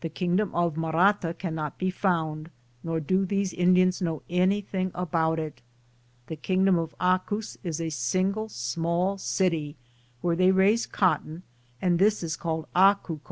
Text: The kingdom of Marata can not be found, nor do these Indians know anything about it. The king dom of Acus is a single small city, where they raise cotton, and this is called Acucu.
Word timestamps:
The 0.00 0.08
kingdom 0.08 0.54
of 0.54 0.76
Marata 0.76 1.36
can 1.36 1.54
not 1.54 1.76
be 1.76 1.90
found, 1.90 2.48
nor 2.82 3.00
do 3.00 3.26
these 3.26 3.52
Indians 3.52 4.00
know 4.00 4.22
anything 4.30 4.90
about 4.94 5.38
it. 5.38 5.60
The 6.28 6.36
king 6.36 6.64
dom 6.64 6.78
of 6.78 6.94
Acus 6.98 7.58
is 7.62 7.78
a 7.78 7.90
single 7.90 8.48
small 8.48 9.18
city, 9.18 9.76
where 10.22 10.36
they 10.36 10.52
raise 10.52 10.86
cotton, 10.86 11.42
and 11.82 11.98
this 11.98 12.22
is 12.22 12.34
called 12.34 12.66
Acucu. 12.74 13.30